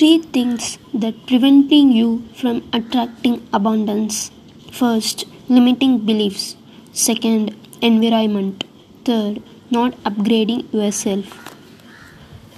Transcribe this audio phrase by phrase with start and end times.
[0.00, 4.30] three things that preventing you from attracting abundance.
[4.72, 6.56] First, limiting beliefs.
[6.94, 8.64] Second, environment.
[9.04, 11.26] Third, not upgrading yourself.